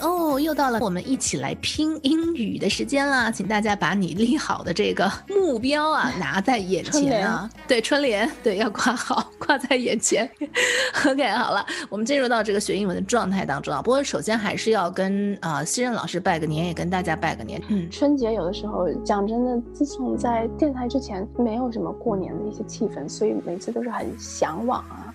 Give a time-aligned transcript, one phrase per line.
[0.00, 3.30] 哦，又到了我们一起来拼英语的时间啦！
[3.30, 10.28] 请大家把你立好的这个目标啊拿在眼前啊，对，春联，对，要挂好，挂在眼前。
[11.06, 13.80] OK，好了，我们进入到这个学英文的状态当中啊。
[13.82, 17.60] 不过首先还是要跟啊新任老师拜个年，也跟大家拜个年。
[17.68, 25.09] 嗯，春节有的时候讲真的，自从在电台之前，没有什么过年的一些气氛，所以每次都是很向往啊。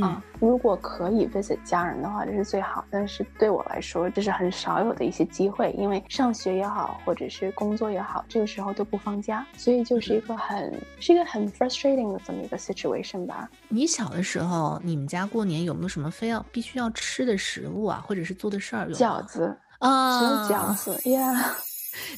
[0.00, 2.84] 啊，如果可以 visit 家人的话，这是最好。
[2.90, 13.50] 但是对我来说，这是很少有的一些机会，因为上学也好，或者是工作也好，这个时候都不放假，所以就是一个很是一个很 frustrating 的这么一个 situation 吧。
[13.68, 18.88] 你小的时候，你们家过年有没有什么非要必须要吃的食物啊，或者是做的事儿？
[18.92, 21.42] 饺子啊，只有饺子， Yeah。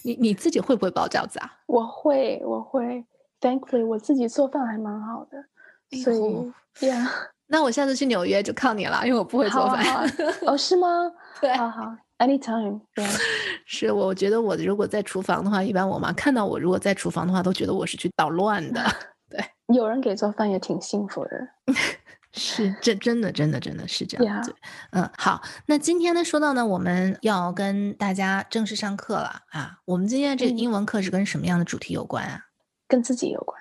[0.03, 1.51] 你你自己会不会包饺子啊？
[1.67, 3.05] 我会，我会。
[3.41, 7.09] Thankfully，我自己做饭还蛮好的，所以，Yeah。
[7.53, 10.11] 那我下次去纽约就靠你了，因为我不会做饭。
[10.47, 10.89] 哦，是吗？
[11.39, 12.81] 对，好好，anytime。
[12.95, 13.07] 对，
[13.67, 18.83] 是，我觉得我如果在厨房的话，一般我妈看到我如果在厨房的话，都觉得我是去捣乱的。
[19.29, 21.31] 对，有人给做饭也挺幸福的。
[22.33, 24.55] 是，这真的真的真的是这样子。
[24.93, 29.77] 嗯，好，那今天呢，说到呢，我们要跟大家正式上课了啊。
[29.85, 32.47] 我们今天这个英文课是跟什么样的主题有关啊？
[32.89, 33.61] 跟自己有关，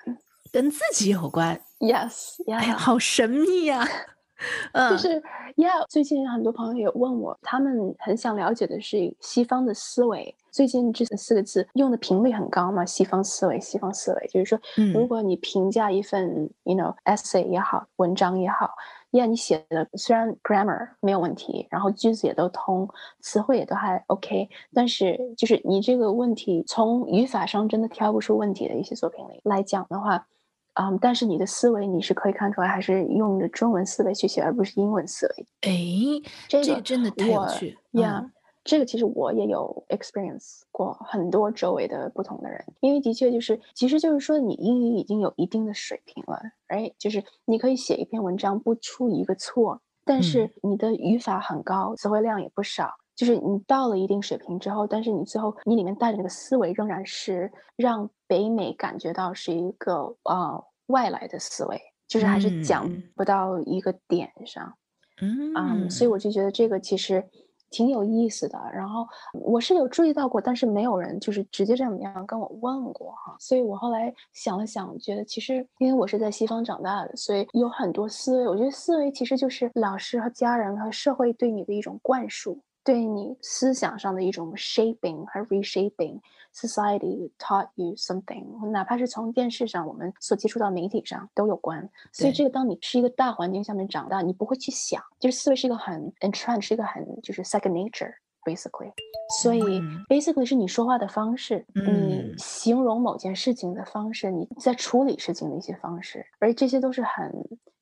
[0.52, 1.58] 跟自己有关。
[1.80, 3.84] Yes，哎呀，好神秘呀！
[4.72, 5.22] 嗯就是
[5.56, 10.34] Yeah，最近很多朋友也问我，他们很想了解的是西方的思维。
[10.50, 12.84] 最近这四个字用的频率很高嘛？
[12.84, 14.60] 西方思维，西方思维，就是说，
[14.92, 18.68] 如果你评价一份，you know essay 也好，文章也好
[19.12, 22.88] ，Yeah，你写的虽然 grammar 没有问题，然后句子也都通，
[23.20, 30.26] 词汇也都还 OK，但是就是你这个问题从语法上真的挑不出问题的一些作品里来讲的话。
[30.74, 35.46] 嗯，但是你的思维你是可以看出来，还是用的中文思维去写，而不是英文思维。
[35.62, 38.24] 哎，这个真的太有趣呀！
[38.64, 52.94] 这个其实我也有 experience 过很多周围的不同的人，因为的确就是，其实就是说你英语已经有一定的水平了，哎，就是你可以写一篇文章不出一个错，但是你的语法很高，词汇量也不少。
[53.22, 64.74] 就是你到了一定水平之后，但是你最后你里面带着那个思维仍然是让北美感觉到是一个呃外来的思维，就是还是讲不到一个点上，
[65.20, 67.24] 嗯，所以我就觉得这个其实
[67.70, 68.58] 挺有意思的。
[68.74, 73.36] 然后我是有注意到过，但是没有人就是直接这么样跟我问过哈。
[73.38, 78.48] 所以我后来想了想，觉得其实因为我是在西方长大的，所以有很多思维。
[78.48, 82.60] 我觉得思维其实就是老师和家人和社会对你的一种灌输。
[82.84, 91.88] 对你思想上的一种 shaping 和 reshaping，society taught you something，哪怕是从电视上我们所接触到媒体上都有关。
[92.12, 98.12] 所以这个当你是一个大环境下面长大，你不会去想，就是思维是一个很 entrenched，是一个很就是 second nature
[98.44, 98.92] basically。
[99.40, 99.60] 所以
[100.08, 107.32] basically 是你说话的方式，你形容某件事情的方式，你在处理事情的一些方式，而这些都是很。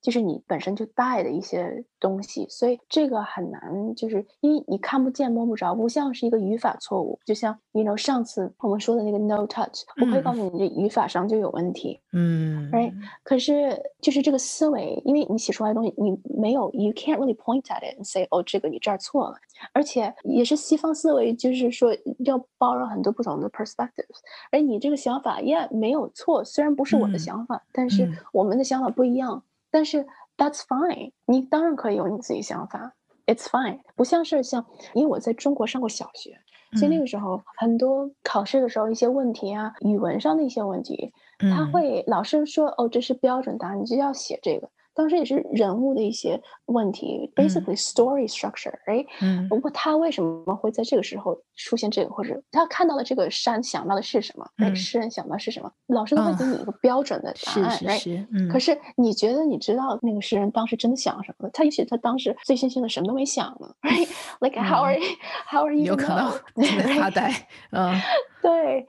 [0.00, 7.18] 就是你本身就带的一些东西，所以这个很难，就是因为你看不见摸不着，不像是一个语法错误。
[7.24, 12.00] 就像，you know，上次我们说的那个 no touch，我可以告诉你，这语法上就有问题。
[12.12, 12.92] 嗯，right。
[13.22, 19.36] 可是就是这个思维，因为你写出来的东西，你没有，you can't really point at it and say，哦，这个你这儿错了。
[19.74, 21.94] 而且也是西方思维，就是说
[22.24, 24.20] 要包容很多不同的 perspectives。
[24.50, 29.42] 而你这个想法也没有错，虽然不是我的想法，但是我们的想法不一样。
[29.70, 32.94] 但是 that's fine，你当然可以有你自己想法
[33.26, 33.80] ，it's fine。
[33.94, 34.64] 不像是像，
[34.94, 36.36] 因为我在中国上过小学，
[36.78, 44.68] 所以那个时候很多考试的时候一些问题啊，语文上的一些问题，他会老师说哦，这是标准答案，你就要写这个。
[44.94, 54.46] 当时也是人物的一些问题，basically story structure，哎，嗯，不过他为什么会在这个时候出现这个，或者他看到了这个山想到的是什么？
[54.56, 55.70] 哎，诗人想到是什么？
[55.86, 58.48] 老师都会给你一个标准的答案，是是嗯。
[58.48, 61.48] 可是你觉得你知道那个诗人当时真的想什么？
[61.52, 64.98] 他也许他当时醉醺醺的什么都没想呢， right？Like how are
[65.46, 65.84] how are you？
[65.84, 66.30] 有可能
[66.98, 67.32] 发呆，
[67.70, 67.94] 嗯。
[68.42, 68.86] 对，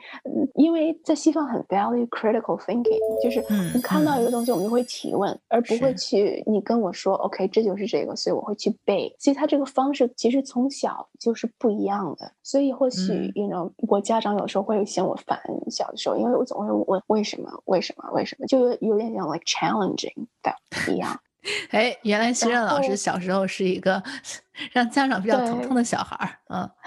[0.56, 3.44] 因为在西方很 value critical thinking，就是
[3.74, 9.14] 你看到一个东西，我们就会提问，而不会去你跟我说 OK，这就是这个，所以我会去背。
[9.20, 12.32] 其实他这个方式其实从小就是不一样的。
[12.44, 15.40] 所以或许，you know，我家长有时候会嫌我烦，
[15.70, 20.54] 小的时候，因为我总会问为什么，为什么，为什么，就有有点像 like challenging 的
[20.92, 21.20] 一样。
[21.72, 24.02] 哎，原来徐任老师小时候是一个
[24.74, 26.70] 让家长比较头痛的小孩儿，嗯。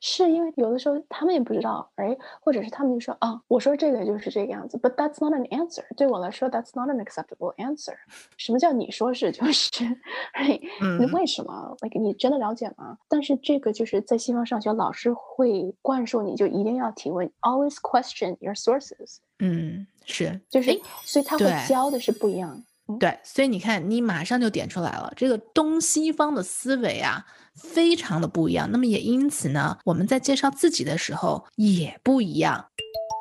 [0.00, 5.82] 是因为有的时候他们也不知道，哎，或者是他们就说啊，我说这个就是这个样子，but that's not an answer。
[5.96, 7.94] 对我来说，that's not an acceptable answer。
[8.36, 9.84] 什么叫你说是就是？
[10.32, 10.58] 哎，
[10.98, 12.98] 你为什么？like 你真的了解吗？
[13.08, 19.16] 但是这个就是在西方上学，老师会灌输你就一定要提问，always question your sources。
[19.38, 22.62] 嗯，是，就是，所以他会教的是不一样。
[22.98, 27.26] 对，所以你看，你马上就点出来了，这个东西方的思维啊。
[27.56, 32.66] 非常的不一样，那么也因此呢，我们在介绍自己的时候也不一样。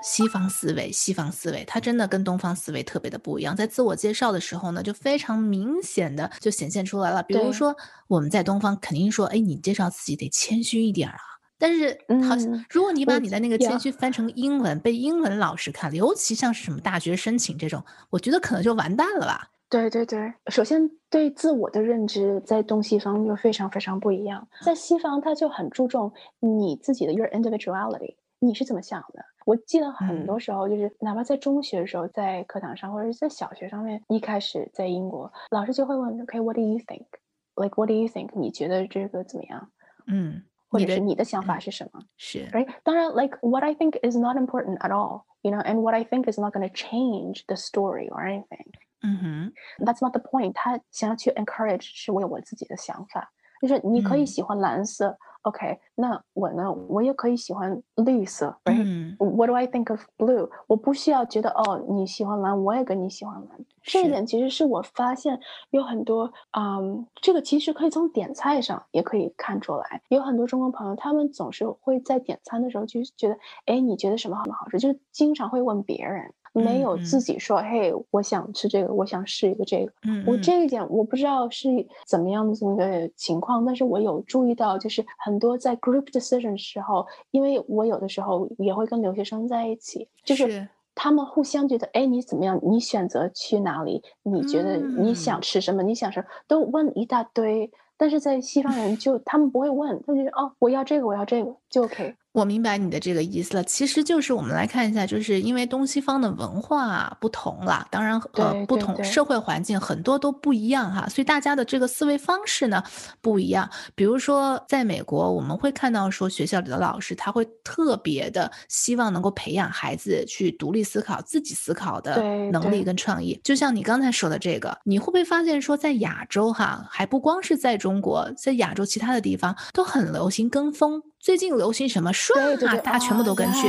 [0.03, 3.55] 西方思维，西方思维，它真的跟东方思维特别的不一样。
[3.55, 7.23] 在自我介绍的时候呢，就非常明显的就显现出来了。
[7.23, 7.73] 比如说，
[8.07, 11.17] 我们在东方肯定说，哎，你介绍自己得谦虚一点啊。
[11.57, 11.97] 但是，
[12.27, 19.49] 好像如果你把你的那个谦虚翻成英文，被英文老师看了，尤其像是什么大学申请这种，我觉得可能就完蛋了吧。
[19.69, 24.47] 对对对，首先对自我的认知在东西方就非常非常不一样。
[24.61, 29.25] 在西方，他就很注重你自己的 your individuality，你是怎么想的？
[29.45, 38.29] 我记得很多时候，就是哪怕在中学的时候，在课堂上或者是在小学上面，一开始在英国，老师就会问，OK，what do you think？Like what do you think？
[38.33, 39.69] 你觉得这个怎么样？
[40.07, 42.01] 嗯，或者是你的想法是什么？
[42.17, 42.67] 是，right？
[42.83, 46.67] 当然，like what I think is not important at all，you know，and what I think is not going
[46.67, 48.65] to change the story or anything。
[49.05, 50.53] 嗯哼，That's not the point。
[50.53, 53.31] 他想要去 encourage 是我有我自己的想法，
[53.61, 55.79] 就是你可以喜欢蓝色，OK？
[55.93, 60.49] 那我呢，我也可以喜欢绿色，Right？What do I think of blue？
[60.67, 63.65] 我不需要觉得哦，你喜欢蓝，我也跟你喜欢蓝。
[63.83, 70.01] 这一点其实是我发现有很多，嗯，这个其实可以从点菜上也可以看出来。
[70.09, 73.37] 有很多中国朋友，他们总是会在点餐的时候就觉得，
[73.67, 74.79] 哎，你觉得什么好不好吃？
[74.79, 76.33] 就是经常会问别人。
[76.61, 79.91] 没有自己说，嘿，我想吃这个，我想试一个这个。
[80.07, 81.69] 嗯，我这一点我不知道是
[82.07, 92.59] 怎么样的这么个情况，但是我有注意到，就是很多在 group decision 时候，因为我有的时候也会跟留学生在一起，就是他们互相觉得，哎，你怎么样？
[92.63, 94.01] 你选择去哪里？
[94.23, 95.83] 你觉得你想吃什么？
[95.83, 96.25] 你想什么？
[96.47, 97.71] 都问一大堆。
[97.97, 102.13] 但是在西方人就他们不会问，他就哦，我要这个，我要这个就 OK。
[102.35, 112.83] 我明白你的这个意思了，其实就是我们来看一下，就是因为东西方的文化不同了，当然呃不同社会环境很多都不一样哈，所以大家的这个思维方式呢
[113.21, 113.69] 不一样。
[113.95, 122.21] 比如说在美国，我们会看到说学校里的老师他会特别的希望能够培养孩子去独立思考、自己思考的
[122.51, 123.39] 能力跟创意。
[123.45, 131.01] 就像你刚才说的这个，你会不会发现说在亚洲哈，还不光是在中国，在亚洲其他的地方都很流行跟风。
[131.25, 133.67] 最近流行什么，顺啊，大家全部都跟去，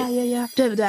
[0.55, 0.85] 对不对？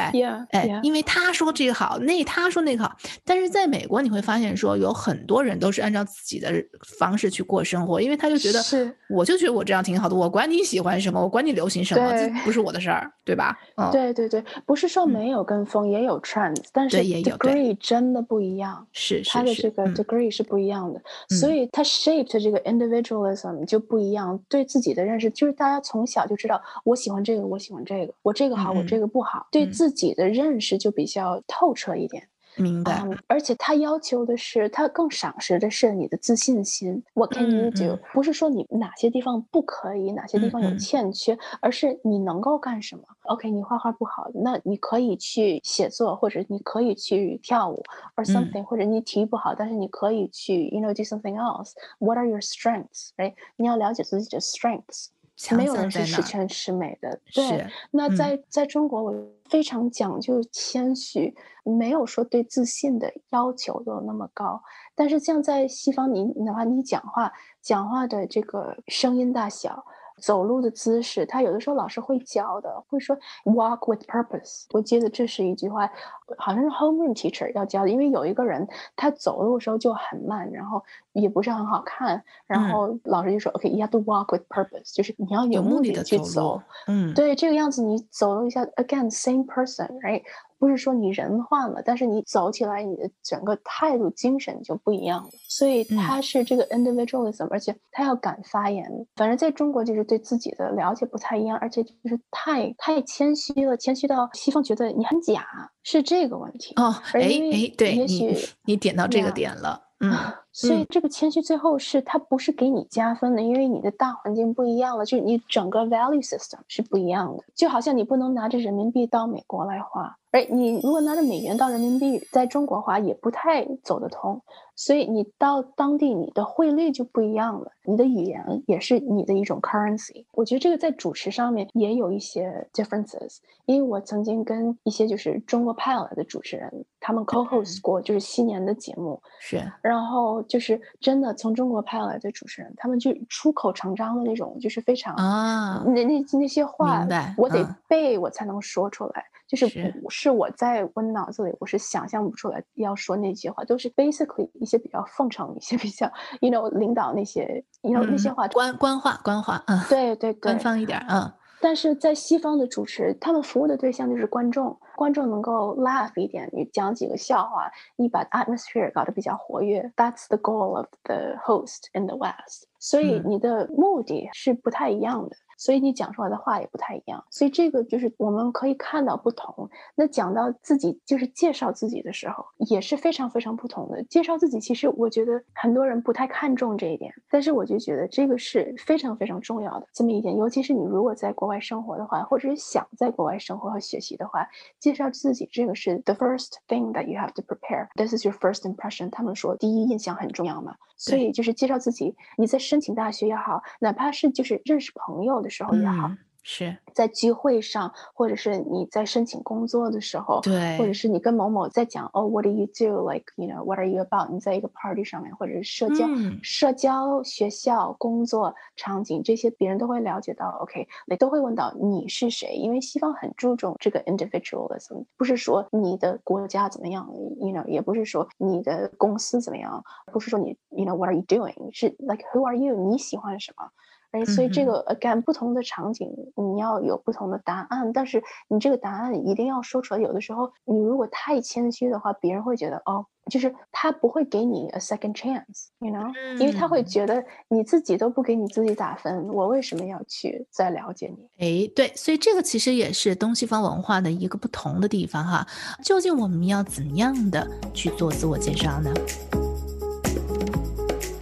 [0.50, 2.94] 哎，因为他说这个好，那他说那个好，
[3.24, 6.52] 但是在美国你会发现说，有很多人都是按照自己的
[6.98, 8.62] 方式去过生活，因为他就觉得，
[9.08, 13.56] 我就觉得我这样挺好的，我管你喜欢什么，我管你流行什么，这不是我的事儿，对吧？
[13.90, 21.00] 对对对，不是说没有跟风，也有 trends，但是 degree 真的不一样，是他的这个 degree 是不一样的，
[21.40, 26.57] 所以他 shaped 这个 individualism 就不一样，对自己的认识就是大家从小就知道。
[26.84, 32.28] 我喜欢这个，我喜欢这个，我这个好，我这个不好，对自己的认识就比较透彻一点。
[32.56, 33.04] 明白。
[33.28, 37.00] 而且他要求的是，他更赏识的是你的自信心。
[37.14, 37.96] What can you do？
[38.12, 43.02] 不是说你哪些地方不可以，哪些地方有欠缺，而是你能够干什么。
[43.26, 47.80] OK，你画画不好，那你可以去写作，或者你可以去跳舞
[48.16, 51.74] ，or something，或者你体育不好，但是你可以去，you know，do something else。
[52.00, 53.10] What are your strengths？
[53.18, 55.10] 哎，你要了解自己的 strengths。
[55.52, 57.66] 没有人是十全十美的，对。
[57.90, 59.14] 那在在中国，我
[59.48, 64.62] 非常讲究谦虚，没有说对自信的要求有那么高。
[64.94, 69.84] 但是像在西方，你哪怕你讲话，讲话的这个声音大小。
[70.20, 74.64] 走路的姿势，他有的时候老师会教的，会说 walk with purpose。
[74.72, 75.88] 我记得这是一句话，
[76.36, 77.88] 好像是 homeroom teacher 要教的。
[77.88, 78.66] 因为有一个人
[78.96, 80.82] 他走路的时候就很慢，然后
[81.20, 86.60] 也不是很好看，然后老师就说 OK，you have to walk with purpose，就是你要有目的的去走。
[86.86, 90.22] 嗯，对，这个样子你走了一下，again same person，right？
[90.60, 95.30] 不是说你人换了，但是你走起来，你的整个态度、精神就不一样了。
[95.48, 98.84] 所以他是这个 individualism，而且他要敢发言。
[99.14, 105.46] 反正在中国就是对自己的了解不太一样，而且就是太太谦虚了，谦虚到西方觉得你很假，
[105.84, 106.74] 是这个问题。
[106.74, 110.12] 哦，哎哎，对你你点到这个点了，嗯。
[110.60, 117.44] 所以这个谦虚最后是它不是给你加分的，因为你的大环境不一样了，就你整个 value system 是不一样的。
[117.54, 120.16] 就好像你不能拿着人民币到美国来花。
[120.30, 124.42] 哎，你如果拿着美元到人民币，在中国花也不太走得通，
[124.76, 130.26] 所以你到当地，你的汇率就不一样了，你的语言也是你的一种 currency。
[130.32, 136.70] 我觉得这个在主持上面也有一些 differences，因为我曾经跟一些就是中国派来的主持人，
[137.00, 147.06] 他们 co-host 过就是新年的节目，是，然后就是真的从中国派来的主持人，他们就出口成章的那种，就是非常啊，那那那些话，
[147.38, 149.24] 我得背我才能说出来。
[149.46, 149.66] 就是。
[149.66, 156.10] 不是我在我脑子里，我是想象不出来要说那些话，都是 basically 一些比较奉承、一些比较
[156.40, 161.32] you know 领导那些 you know 那些话，官官话官话，嗯，对对对， 官方一点，嗯。
[161.60, 172.68] 但是在西方的主持，他们服务的对象就是观众，观众能够 laugh 一点，你讲几个笑话，你把 atmosphere 搞得比较活跃，that's the goal of the host in the West。
[172.78, 175.36] 所以你的目的是不太一样的。
[175.60, 179.68] 所以你讲出来的话也不太一样，所以这个就是我们可以看到不同。
[179.96, 184.00] 那讲到自己就是介绍自己的时候，也是非常非常不同的。
[184.04, 190.36] 介绍自己，其实我觉得很多人不太看重这一点，但是我就觉得这个是非常非常重要的这么一点。
[190.36, 194.46] 尤其是你如果在国外生活的话，或者是想在国外生活和学习的话，
[194.78, 197.88] 介绍自己这个是 the first thing that you have to prepare.
[197.96, 199.10] This is your first impression.
[199.10, 202.14] 他们说第一印象很重要嘛，所以就是介绍自己。
[202.36, 205.48] 你在申请大学也好，哪怕是就是认识朋友的。
[205.50, 206.10] 时候也好。
[206.42, 213.08] 是在聚会上，或者是你在申请工作的时候，对，或者是你跟某某在讲哦，What do you do?
[213.08, 214.30] Like you know, what are you about?
[214.32, 216.06] 你在一个 party 上面，或者是社交、
[216.42, 220.48] 社交、学校、工作场景这些，别人都会了解到。
[220.62, 227.06] OK，你都会问到你是谁，因为西方很注重这个 individualism，不是说你的国家怎么样
[227.40, 231.54] ，you know，也不是说你的公司怎么样，不是说你，you know, what are you doing？
[231.72, 232.74] 是 like who are you？
[232.74, 233.70] 你喜欢什么？
[234.12, 240.00] 哎，所以这个呃，干不同的场景，你要有不同的答案，但是你这个答案一定要说出来。
[240.00, 251.66] 有的时候，你如果太谦虚的话，别人会觉得哦，就是他不会给你 a second chance，you know，因为他会觉得你自己都不给你自己打分，我为什么要去再了解你？
[251.66, 255.46] 哎，对，所以这个其实也是东西方文化的一个不同的地方哈。
[255.84, 258.90] 究竟我们要怎么样的去做自我介绍呢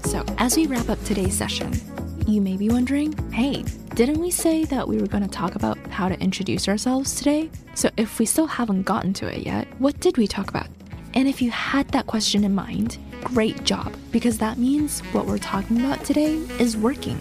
[0.04, 2.05] ？So as we wrap up today's session.
[2.26, 3.62] You may be wondering, hey,
[3.94, 7.48] didn't we say that we were going to talk about how to introduce ourselves today?
[7.74, 10.66] So if we still haven't gotten to it yet, what did we talk about?
[11.14, 15.38] And if you had that question in mind, great job, because that means what we're
[15.38, 17.16] talking about today is working.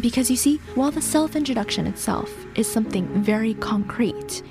[0.00, 4.42] Because you see, while the self introduction itself is something very concrete,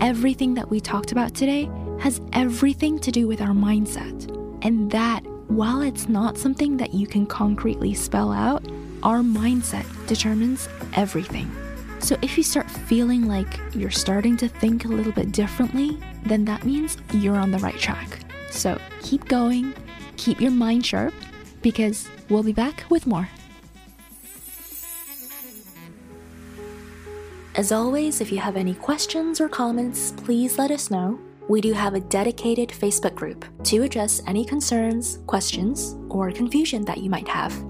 [0.00, 4.28] everything that we talked about today has everything to do with our mindset.
[4.62, 8.62] And that, while it's not something that you can concretely spell out,
[9.02, 11.50] our mindset determines everything.
[12.00, 16.44] So if you start feeling like you're starting to think a little bit differently, then
[16.46, 18.20] that means you're on the right track.
[18.50, 19.74] So keep going,
[20.16, 21.14] keep your mind sharp,
[21.62, 23.28] because we'll be back with more.
[27.54, 31.20] As always, if you have any questions or comments, please let us know.
[31.48, 36.98] We do have a dedicated Facebook group to address any concerns, questions, or confusion that
[36.98, 37.69] you might have.